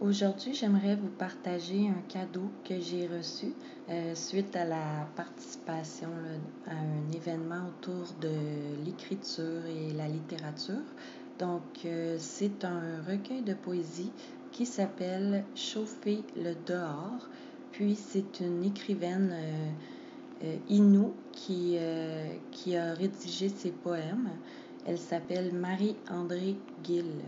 Aujourd'hui, 0.00 0.54
j'aimerais 0.54 0.96
vous 0.96 1.10
partager 1.10 1.86
un 1.86 2.00
cadeau 2.08 2.50
que 2.64 2.80
j'ai 2.80 3.06
reçu 3.06 3.52
euh, 3.90 4.14
suite 4.14 4.56
à 4.56 4.64
la 4.64 5.06
participation 5.14 6.08
à 6.66 6.70
un 6.70 7.12
événement 7.14 7.68
autour 7.68 8.06
de 8.18 8.82
l'écriture 8.82 9.66
et 9.66 9.92
la 9.92 10.08
littérature. 10.08 10.86
Donc, 11.38 11.84
euh, 11.84 12.16
c'est 12.18 12.64
un 12.64 13.02
recueil 13.06 13.42
de 13.42 13.52
poésie 13.52 14.10
qui 14.52 14.64
s'appelle 14.64 15.44
Chauffer 15.54 16.24
le 16.34 16.54
dehors. 16.66 17.28
Puis, 17.70 17.94
c'est 17.94 18.40
une 18.40 18.64
écrivaine 18.64 19.34
euh, 20.42 20.56
Inou 20.70 21.12
qui, 21.32 21.76
qui 22.52 22.74
a 22.74 22.94
rédigé 22.94 23.50
ses 23.50 23.70
poèmes. 23.70 24.30
Elle 24.86 24.98
s'appelle 24.98 25.52
Marie-André 25.52 26.56
Gill. 26.82 27.20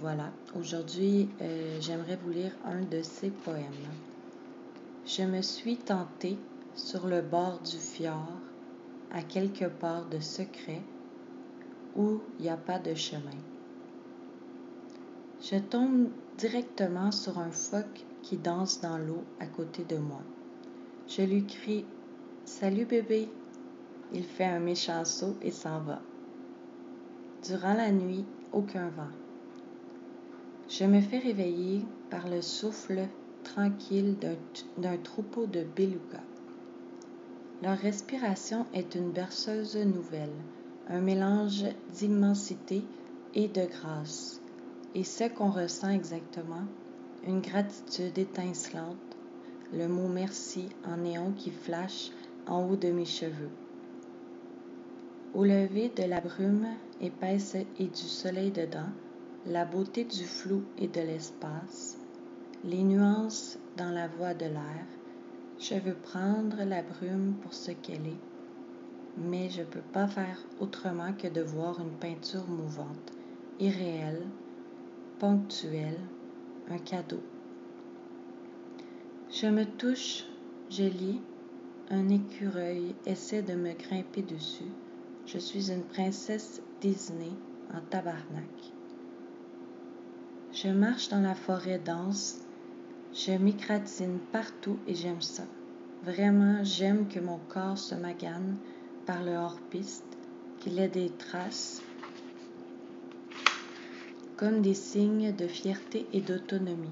Voilà, 0.00 0.30
aujourd'hui 0.56 1.28
euh, 1.40 1.80
j'aimerais 1.80 2.16
vous 2.22 2.30
lire 2.30 2.52
un 2.64 2.82
de 2.82 3.02
ses 3.02 3.30
poèmes. 3.30 3.64
Je 5.04 5.22
me 5.22 5.42
suis 5.42 5.76
tentée 5.76 6.38
sur 6.76 7.08
le 7.08 7.20
bord 7.20 7.58
du 7.60 7.76
fjord, 7.76 8.30
à 9.10 9.22
quelque 9.22 9.64
part 9.64 10.06
de 10.06 10.20
secret, 10.20 10.82
où 11.96 12.20
il 12.38 12.44
n'y 12.44 12.48
a 12.48 12.56
pas 12.56 12.78
de 12.78 12.94
chemin. 12.94 13.38
Je 15.42 15.56
tombe 15.58 16.10
directement 16.38 17.10
sur 17.10 17.38
un 17.40 17.50
phoque 17.50 18.04
qui 18.22 18.36
danse 18.36 18.80
dans 18.80 18.98
l'eau 18.98 19.24
à 19.40 19.46
côté 19.46 19.82
de 19.82 19.96
moi. 19.96 20.22
Je 21.08 21.22
lui 21.22 21.44
crie 21.44 21.84
Salut 22.44 22.84
bébé. 22.84 23.28
Il 24.12 24.22
fait 24.22 24.44
un 24.44 24.60
méchant 24.60 25.04
saut 25.04 25.36
et 25.42 25.50
s'en 25.50 25.80
va. 25.80 26.00
Durant 27.44 27.74
la 27.74 27.90
nuit, 27.90 28.24
aucun 28.52 28.90
vent. 28.90 29.25
Je 30.68 30.84
me 30.84 31.00
fais 31.00 31.18
réveiller 31.18 31.84
par 32.10 32.28
le 32.28 32.42
souffle 32.42 33.06
tranquille 33.44 34.16
d'un 34.76 34.96
troupeau 34.96 35.46
de 35.46 35.62
belugas. 35.62 36.24
Leur 37.62 37.78
respiration 37.78 38.66
est 38.74 38.96
une 38.96 39.12
berceuse 39.12 39.76
nouvelle, 39.76 40.34
un 40.88 41.00
mélange 41.00 41.64
d'immensité 41.92 42.82
et 43.34 43.46
de 43.46 43.64
grâce. 43.64 44.42
Et 44.96 45.04
ce 45.04 45.24
qu'on 45.28 45.50
ressent 45.50 45.90
exactement, 45.90 46.64
une 47.24 47.40
gratitude 47.40 48.18
étincelante, 48.18 48.96
le 49.72 49.86
mot 49.86 50.08
merci 50.08 50.68
en 50.84 50.96
néon 50.96 51.32
qui 51.32 51.52
flash 51.52 52.10
en 52.48 52.68
haut 52.68 52.76
de 52.76 52.90
mes 52.90 53.04
cheveux. 53.04 53.50
Au 55.32 55.44
lever 55.44 55.92
de 55.94 56.04
la 56.04 56.20
brume 56.20 56.66
épaisse 57.00 57.54
et 57.78 57.86
du 57.86 58.02
soleil 58.02 58.50
dedans, 58.50 58.90
la 59.48 59.64
beauté 59.64 60.02
du 60.02 60.24
flou 60.24 60.64
et 60.76 60.88
de 60.88 61.00
l'espace, 61.00 61.98
les 62.64 62.82
nuances 62.82 63.60
dans 63.76 63.90
la 63.90 64.08
voix 64.08 64.34
de 64.34 64.46
l'air, 64.46 64.86
je 65.60 65.76
veux 65.76 65.94
prendre 65.94 66.64
la 66.64 66.82
brume 66.82 67.34
pour 67.42 67.54
ce 67.54 67.70
qu'elle 67.70 68.08
est, 68.08 68.20
mais 69.16 69.48
je 69.48 69.60
ne 69.60 69.66
peux 69.66 69.84
pas 69.92 70.08
faire 70.08 70.44
autrement 70.58 71.12
que 71.12 71.28
de 71.28 71.42
voir 71.42 71.80
une 71.80 71.92
peinture 71.92 72.44
mouvante, 72.48 73.12
irréelle, 73.60 74.26
ponctuelle, 75.20 76.00
un 76.68 76.78
cadeau. 76.78 77.22
Je 79.30 79.46
me 79.46 79.64
touche, 79.64 80.24
je 80.70 80.84
lis, 80.84 81.20
un 81.90 82.08
écureuil 82.08 82.96
essaie 83.06 83.42
de 83.42 83.54
me 83.54 83.74
grimper 83.74 84.22
dessus, 84.22 84.72
je 85.24 85.38
suis 85.38 85.70
une 85.70 85.84
princesse 85.84 86.60
Disney 86.80 87.30
en 87.72 87.80
tabarnak. 87.90 88.72
Je 90.56 90.68
marche 90.68 91.10
dans 91.10 91.20
la 91.20 91.34
forêt 91.34 91.78
dense, 91.78 92.38
je 93.12 93.32
m'écratine 93.32 94.18
partout 94.32 94.78
et 94.86 94.94
j'aime 94.94 95.20
ça. 95.20 95.42
Vraiment, 96.02 96.64
j'aime 96.64 97.06
que 97.08 97.20
mon 97.20 97.38
corps 97.50 97.76
se 97.76 97.94
magane 97.94 98.56
par 99.04 99.22
le 99.22 99.32
hors-piste, 99.32 100.02
qu'il 100.60 100.78
ait 100.78 100.88
des 100.88 101.10
traces 101.10 101.82
comme 104.38 104.62
des 104.62 104.72
signes 104.72 105.36
de 105.36 105.46
fierté 105.46 106.06
et 106.14 106.22
d'autonomie, 106.22 106.88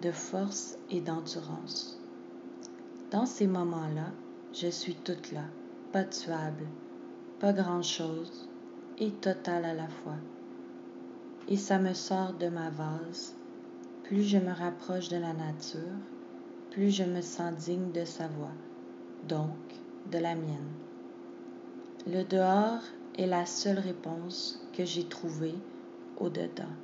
de 0.00 0.12
force 0.12 0.78
et 0.92 1.00
d'endurance. 1.00 1.98
Dans 3.10 3.26
ces 3.26 3.48
moments-là, 3.48 4.12
je 4.52 4.68
suis 4.68 4.94
toute 4.94 5.32
là 5.32 5.44
pas 5.92 6.04
tuable, 6.04 6.66
pas 7.40 7.52
grand-chose, 7.52 8.48
et 8.98 9.10
total 9.10 9.64
à 9.64 9.74
la 9.74 9.88
fois. 9.88 10.16
Et 11.48 11.56
ça 11.56 11.78
me 11.78 11.92
sort 11.92 12.32
de 12.32 12.48
ma 12.48 12.70
vase. 12.70 13.34
Plus 14.04 14.22
je 14.22 14.38
me 14.38 14.52
rapproche 14.52 15.08
de 15.08 15.16
la 15.16 15.32
nature, 15.32 15.80
plus 16.70 16.90
je 16.90 17.04
me 17.04 17.20
sens 17.20 17.54
digne 17.64 17.92
de 17.92 18.04
sa 18.04 18.28
voix, 18.28 18.52
donc 19.28 19.56
de 20.10 20.18
la 20.18 20.34
mienne. 20.34 20.72
Le 22.06 22.22
dehors 22.24 22.82
est 23.16 23.26
la 23.26 23.46
seule 23.46 23.78
réponse 23.78 24.60
que 24.72 24.84
j'ai 24.84 25.04
trouvée 25.04 25.54
au-dedans. 26.18 26.74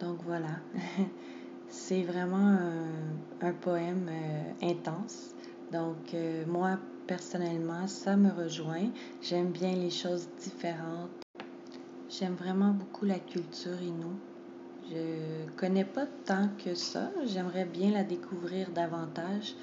Donc 0.00 0.18
voilà, 0.24 0.58
c'est 1.68 2.02
vraiment 2.02 2.58
un, 3.40 3.52
poème 3.52 4.08
euh, 4.10 4.70
intense 4.70 5.32
donc, 5.72 6.12
euh, 6.12 6.44
moi, 6.46 6.78
personnellement, 7.06 7.86
ça 7.86 8.14
me 8.14 8.30
rejoint. 8.30 8.90
J'aime 9.22 9.52
bien 9.52 9.74
les 9.74 9.88
choses 9.88 10.28
différentes. 10.38 11.10
J'aime 12.18 12.34
vraiment 12.34 12.72
beaucoup 12.72 13.04
la 13.04 13.18
culture 13.18 13.80
inou. 13.80 14.12
Je 14.90 15.50
connais 15.56 15.84
pas 15.84 16.06
tant 16.26 16.48
que 16.62 16.74
ça. 16.74 17.10
J'aimerais 17.24 17.64
bien 17.64 17.90
la 17.90 18.04
découvrir 18.04 18.70
davantage. 18.70 19.54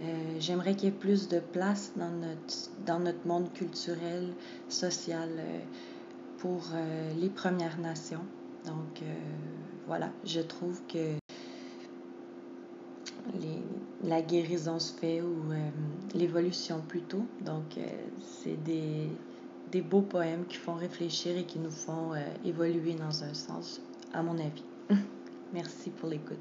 Euh, 0.00 0.36
j'aimerais 0.38 0.74
qu'il 0.76 0.90
y 0.90 0.92
ait 0.92 0.94
plus 0.94 1.28
de 1.28 1.40
place 1.40 1.92
dans 1.96 2.10
notre, 2.10 2.70
dans 2.86 3.00
notre 3.00 3.26
monde 3.26 3.52
culturel, 3.52 4.32
social 4.68 5.28
euh, 5.38 5.60
pour 6.38 6.68
les 7.20 7.28
Premières 7.30 7.78
Nations. 7.80 8.24
Donc 8.64 9.02
voilà, 9.86 10.10
je 10.24 10.40
trouve 10.40 10.80
que 10.86 11.16
la 14.04 14.22
guérison 14.22 14.78
se 14.78 14.92
fait 14.92 15.20
ou 15.20 15.52
euh, 15.52 15.70
l'évolution 16.14 16.80
plutôt. 16.80 17.24
Donc, 17.40 17.76
euh, 17.76 17.80
c'est 18.42 18.62
des, 18.62 19.08
des, 19.70 19.82
beaux 19.82 20.02
poèmes 20.02 20.44
qui 20.46 20.56
font 20.56 20.74
réfléchir 20.74 21.36
et 21.36 21.44
qui 21.44 21.58
nous 21.58 21.70
font 21.70 22.14
euh, 22.14 22.18
évoluer 22.44 22.94
dans 22.94 23.24
un 23.24 23.34
sens, 23.34 23.80
à 24.12 24.22
mon 24.22 24.38
avis. 24.38 24.64
Merci 25.52 25.90
pour 25.90 26.08
l'écoute. 26.08 26.38